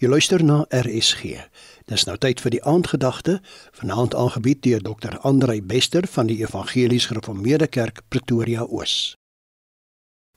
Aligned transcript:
Jy 0.00 0.08
luister 0.08 0.40
na 0.40 0.62
RSG. 0.72 1.34
Dis 1.84 2.06
nou 2.08 2.14
tyd 2.16 2.40
vir 2.40 2.54
die 2.54 2.60
aandgedagte, 2.64 3.34
vanaand 3.76 4.14
aangebied 4.16 4.62
deur 4.64 4.80
Dr. 4.80 5.18
Andrei 5.28 5.58
Bester 5.60 6.08
van 6.08 6.30
die 6.30 6.38
Evangelies 6.40 7.10
Gereformeerde 7.10 7.68
Kerk 7.68 8.00
Pretoria 8.08 8.64
Oos. 8.64 9.12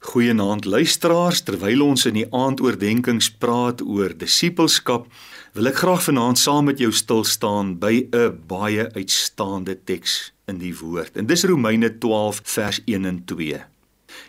Goeienaand 0.03 0.67
luisteraars, 0.67 1.45
terwyl 1.47 1.85
ons 1.85 2.03
in 2.11 2.19
die 2.19 2.27
aandoordenkings 2.27 3.31
praat 3.39 3.79
oor 3.79 4.11
disippelskap, 4.11 5.07
wil 5.55 5.71
ek 5.71 5.79
graag 5.79 6.03
vanaand 6.09 6.43
saam 6.43 6.67
met 6.67 6.83
jou 6.83 6.91
stil 6.91 7.23
staan 7.23 7.77
by 7.79 8.09
'n 8.11 8.43
baie 8.43 8.91
uitstaande 8.99 9.79
teks 9.87 10.33
in 10.51 10.59
die 10.59 10.75
woord. 10.75 11.15
En 11.15 11.25
dis 11.25 11.47
Romeine 11.47 11.97
12 12.03 12.41
vers 12.43 12.81
1 12.83 13.05
en 13.05 13.23
2. 13.23 13.63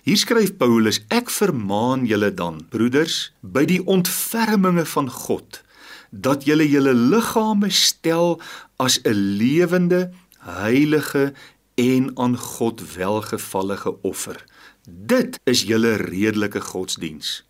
Hier 0.02 0.16
skryf 0.16 0.56
Paulus: 0.56 1.00
Ek 1.08 1.30
vermaan 1.30 2.06
julle 2.06 2.30
dan, 2.34 2.60
broeders, 2.70 3.32
by 3.40 3.64
die 3.64 3.80
ontferminge 3.86 4.84
van 4.84 5.10
God, 5.10 5.62
dat 6.10 6.44
julle 6.44 6.66
julle 6.68 6.94
liggame 6.94 7.70
stel 7.70 8.40
as 8.76 9.00
'n 9.04 9.16
lewende, 9.40 10.10
heilige 10.38 11.32
en 11.74 12.10
aan 12.18 12.36
God 12.38 12.94
welgevallige 12.94 14.02
offer. 14.02 14.44
Dit 14.84 15.40
is 15.44 15.62
julle 15.62 15.96
redelike 15.96 16.60
godsdiens. 16.60 17.44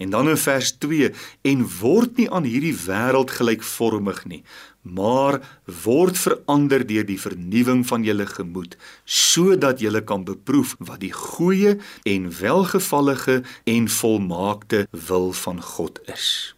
En 0.00 0.10
dan 0.10 0.28
in 0.32 0.38
vers 0.40 0.72
2 0.80 1.12
en 1.52 1.64
word 1.80 2.16
nie 2.16 2.28
aan 2.32 2.46
hierdie 2.48 2.74
wêreld 2.86 3.32
gelykvormig 3.36 4.22
nie, 4.30 4.42
maar 4.82 5.40
word 5.84 6.16
verander 6.16 6.86
deur 6.88 7.04
die 7.04 7.20
vernuwing 7.20 7.82
van 7.88 8.06
julle 8.06 8.24
gemoed, 8.26 8.78
sodat 9.04 9.84
julle 9.84 10.00
kan 10.04 10.24
beproef 10.24 10.72
wat 10.78 11.02
die 11.04 11.12
goeie 11.12 11.76
en 12.08 12.30
welgevallige 12.40 13.42
en 13.68 13.90
volmaakte 14.00 14.86
wil 15.08 15.32
van 15.36 15.60
God 15.74 16.00
is. 16.08 16.54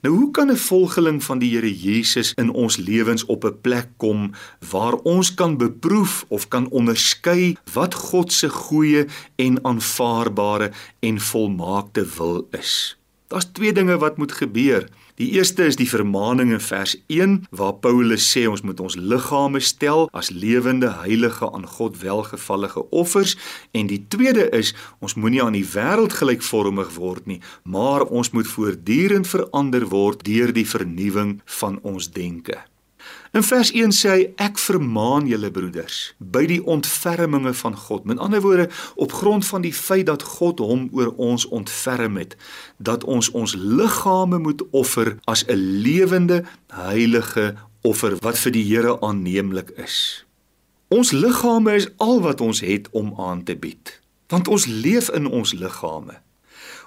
Nou 0.00 0.16
hoe 0.16 0.30
kan 0.30 0.50
'n 0.50 0.56
volgeling 0.56 1.24
van 1.24 1.38
die 1.38 1.54
Here 1.54 1.74
Jesus 1.78 2.32
in 2.34 2.50
ons 2.50 2.76
lewens 2.76 3.24
op 3.24 3.44
'n 3.44 3.60
plek 3.60 3.88
kom 3.96 4.32
waar 4.70 4.94
ons 4.94 5.34
kan 5.34 5.56
beproef 5.56 6.24
of 6.28 6.48
kan 6.48 6.68
onderskei 6.68 7.56
wat 7.72 7.94
God 7.94 8.32
se 8.32 8.48
goeie 8.48 9.06
en 9.36 9.64
aanvaarbare 9.64 10.70
en 11.00 11.20
volmaakte 11.20 12.06
wil 12.16 12.48
is? 12.50 12.96
Daar's 13.26 13.50
twee 13.52 13.72
dinge 13.72 13.98
wat 13.98 14.16
moet 14.16 14.32
gebeur. 14.32 14.88
Die 15.20 15.34
eerste 15.36 15.66
is 15.68 15.76
die 15.76 15.88
vermaaning 15.88 16.48
in 16.54 16.62
vers 16.64 16.94
1 17.12 17.34
waar 17.52 17.74
Paulus 17.84 18.24
sê 18.24 18.46
ons 18.48 18.62
moet 18.64 18.78
ons 18.80 18.94
liggame 18.96 19.60
stel 19.60 20.06
as 20.16 20.30
lewende, 20.32 20.88
heilige 21.02 21.50
aan 21.52 21.66
God 21.68 21.98
welgevallige 22.00 22.86
offers 22.88 23.36
en 23.76 23.90
die 23.92 24.00
tweede 24.08 24.48
is 24.56 24.72
ons 25.04 25.18
moenie 25.20 25.42
aan 25.44 25.58
die 25.58 25.66
wêreld 25.74 26.16
gelykvormig 26.22 26.96
word 26.96 27.28
nie, 27.28 27.42
maar 27.68 28.08
ons 28.08 28.32
moet 28.32 28.48
voortdurend 28.48 29.28
verander 29.28 29.90
word 29.92 30.24
deur 30.24 30.56
die 30.56 30.64
vernuwing 30.64 31.42
van 31.60 31.76
ons 31.84 32.08
denke. 32.16 32.56
In 33.30 33.44
vers 33.46 33.70
1 33.70 33.92
sê 33.94 34.10
hy 34.10 34.22
ek 34.42 34.58
vermaan 34.58 35.28
julle 35.30 35.52
broeders 35.54 35.98
by 36.18 36.42
die 36.50 36.58
ontferminge 36.66 37.52
van 37.54 37.76
God. 37.78 38.08
Met 38.10 38.18
ander 38.18 38.42
woorde, 38.42 38.66
op 38.98 39.12
grond 39.14 39.46
van 39.46 39.62
die 39.62 39.74
feit 39.74 40.08
dat 40.08 40.24
God 40.26 40.58
hom 40.58 40.88
oor 40.90 41.12
ons 41.14 41.46
ontferm 41.46 42.18
het, 42.18 42.34
dat 42.82 43.06
ons 43.06 43.30
ons 43.30 43.54
liggame 43.54 44.40
moet 44.42 44.64
offer 44.74 45.14
as 45.30 45.44
'n 45.46 45.62
lewende, 45.86 46.42
heilige 46.74 47.54
offer 47.86 48.18
wat 48.18 48.38
vir 48.38 48.52
die 48.52 48.66
Here 48.66 49.00
aanneemlik 49.00 49.70
is. 49.78 50.26
Ons 50.88 51.12
liggame 51.12 51.74
is 51.74 51.88
al 51.96 52.20
wat 52.20 52.40
ons 52.40 52.60
het 52.60 52.90
om 52.90 53.14
aan 53.14 53.44
te 53.44 53.54
bied, 53.56 54.00
want 54.28 54.48
ons 54.48 54.66
leef 54.66 55.08
in 55.08 55.26
ons 55.26 55.52
liggame. 55.52 56.18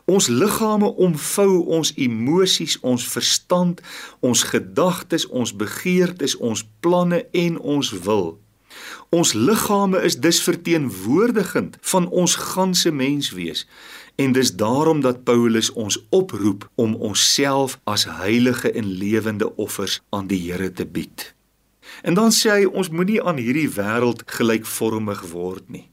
Ons 0.06 0.28
liggame 0.28 0.90
omvou 0.96 1.64
ons 1.66 1.94
emosies, 1.96 2.78
ons 2.82 3.08
verstand, 3.08 3.82
ons 4.20 4.44
gedagtes, 4.44 5.28
ons 5.28 5.56
begeertes, 5.56 6.36
ons 6.38 6.66
planne 6.80 7.26
en 7.32 7.60
ons 7.60 7.92
wil. 8.04 8.34
Ons 9.10 9.34
liggame 9.34 10.02
is 10.02 10.18
dus 10.18 10.42
verteenwoordigend 10.44 11.78
van 11.82 12.10
ons 12.10 12.36
ganse 12.36 12.92
menswees 12.92 13.68
en 14.16 14.32
dis 14.32 14.56
daarom 14.56 15.02
dat 15.02 15.24
Paulus 15.24 15.72
ons 15.72 16.06
oproep 16.10 16.70
om 16.76 16.96
onsself 16.96 17.80
as 17.84 18.06
heilige 18.06 18.72
en 18.72 18.86
lewende 18.86 19.56
offers 19.56 20.02
aan 20.10 20.28
die 20.28 20.42
Here 20.52 20.72
te 20.72 20.86
bied. 20.86 21.34
En 22.02 22.14
dan 22.14 22.32
sê 22.32 22.50
hy 22.50 22.66
ons 22.66 22.90
moenie 22.90 23.22
aan 23.24 23.42
hierdie 23.42 23.70
wêreld 23.70 24.24
gelykvormig 24.26 25.26
word 25.32 25.70
nie. 25.70 25.90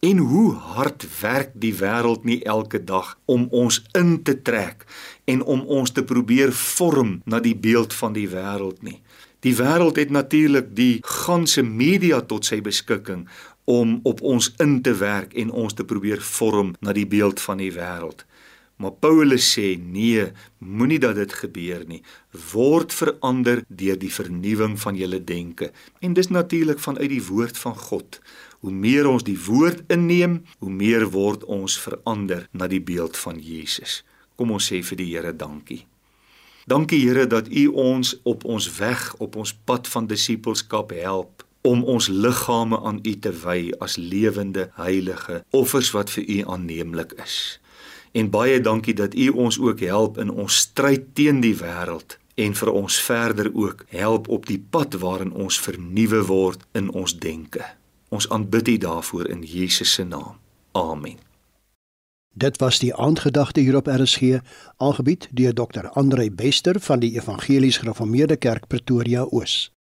En 0.00 0.16
hoe 0.16 0.54
hard 0.54 1.04
werk 1.20 1.50
die 1.60 1.74
wêreld 1.76 2.22
nie 2.24 2.38
elke 2.48 2.78
dag 2.84 3.18
om 3.24 3.42
ons 3.50 3.82
in 3.92 4.22
te 4.24 4.32
trek 4.42 4.86
en 5.28 5.42
om 5.44 5.60
ons 5.60 5.92
te 5.92 6.04
probeer 6.04 6.54
vorm 6.56 7.18
na 7.24 7.40
die 7.44 7.56
beeld 7.56 7.92
van 7.92 8.16
die 8.16 8.28
wêreld 8.32 8.80
nie. 8.80 9.02
Die 9.44 9.52
wêreld 9.58 10.00
het 10.00 10.10
natuurlik 10.10 10.72
die 10.76 11.02
ganse 11.04 11.62
media 11.62 12.22
tot 12.32 12.48
sy 12.48 12.62
beskikking 12.64 13.26
om 13.68 13.98
op 14.08 14.24
ons 14.24 14.48
in 14.64 14.80
te 14.80 14.96
werk 14.96 15.36
en 15.36 15.52
ons 15.52 15.76
te 15.76 15.84
probeer 15.84 16.24
vorm 16.24 16.72
na 16.80 16.96
die 16.96 17.06
beeld 17.06 17.40
van 17.40 17.60
die 17.60 17.72
wêreld. 17.76 18.24
Maar 18.80 18.96
Paulus 19.04 19.44
sê 19.52 19.74
nee, 19.76 20.30
moenie 20.58 20.98
dat 20.98 21.18
dit 21.20 21.32
gebeur 21.42 21.82
nie. 21.84 22.00
Word 22.52 22.94
verander 22.96 23.60
deur 23.68 23.98
die 24.00 24.12
vernuwing 24.12 24.78
van 24.80 24.96
julle 24.96 25.20
denke. 25.24 25.68
En 26.00 26.16
dis 26.16 26.32
natuurlik 26.32 26.80
vanuit 26.80 27.12
die 27.12 27.26
woord 27.26 27.60
van 27.60 27.76
God. 27.76 28.20
Hoe 28.60 28.72
meer 28.72 29.08
ons 29.08 29.24
die 29.24 29.38
woord 29.40 29.82
inneem, 29.88 30.42
hoe 30.58 30.70
meer 30.70 31.06
word 31.10 31.44
ons 31.44 31.78
verander 31.80 32.46
na 32.52 32.68
die 32.68 32.80
beeld 32.80 33.16
van 33.16 33.40
Jesus. 33.40 34.02
Kom 34.36 34.52
ons 34.52 34.68
sê 34.68 34.82
vir 34.84 35.00
die 35.00 35.08
Here 35.12 35.32
dankie. 35.36 35.86
Dankie 36.68 37.00
Here 37.00 37.26
dat 37.26 37.48
U 37.48 37.66
ons 37.72 38.14
op 38.28 38.44
ons 38.44 38.68
weg 38.76 39.14
op 39.18 39.36
ons 39.40 39.54
pad 39.64 39.88
van 39.88 40.06
disippelskap 40.06 40.92
help 40.92 41.44
om 41.64 41.84
ons 41.84 42.08
liggame 42.08 42.78
aan 42.84 43.00
U 43.04 43.14
te 43.18 43.32
wy 43.42 43.72
as 43.80 43.96
lewende 43.96 44.70
heilige 44.76 45.42
offers 45.56 45.90
wat 45.96 46.12
vir 46.12 46.24
U 46.24 46.38
aanneemlik 46.56 47.16
is. 47.24 47.60
En 48.12 48.30
baie 48.30 48.60
dankie 48.60 48.94
dat 48.94 49.14
U 49.14 49.28
ons 49.28 49.58
ook 49.58 49.80
help 49.80 50.18
in 50.18 50.30
ons 50.30 50.56
stryd 50.68 51.12
teen 51.14 51.40
die 51.40 51.56
wêreld 51.56 52.18
en 52.40 52.54
vir 52.56 52.70
ons 52.72 53.00
verder 53.04 53.50
ook 53.52 53.84
help 53.88 54.28
op 54.28 54.46
die 54.48 54.60
pad 54.70 54.96
waarin 55.02 55.32
ons 55.32 55.60
vernuwe 55.60 56.24
word 56.26 56.64
in 56.72 56.88
ons 56.90 57.16
denke. 57.18 57.64
Ons 58.10 58.28
aanbid 58.28 58.68
U 58.68 58.76
daarvoor 58.78 59.28
in 59.28 59.42
Jesus 59.42 59.92
se 59.92 60.04
naam. 60.04 60.38
Amen. 60.72 61.18
Dit 62.34 62.58
was 62.58 62.78
die 62.78 62.94
aandgedagte 62.94 63.60
hier 63.60 63.76
op 63.76 63.86
RSG, 63.86 64.38
aangebied 64.76 65.28
deur 65.30 65.54
Dr. 65.54 65.88
Andrei 65.88 66.30
Bester 66.30 66.80
van 66.80 66.98
die 66.98 67.14
Evangelies 67.18 67.76
Gereformeerde 67.76 68.36
Kerk 68.36 68.66
Pretoria 68.66 69.22
Oos. 69.22 69.72